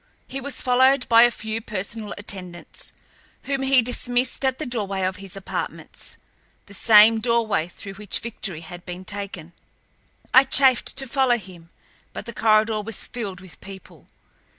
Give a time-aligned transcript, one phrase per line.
[0.27, 2.91] He was followed by a few personal attendants,
[3.43, 8.83] whom he dismissed at the doorway to his apartments—the same doorway through which Victory had
[8.83, 9.53] been taken.
[10.33, 11.69] I chafed to follow him,
[12.13, 14.07] but the corridor was filled with people.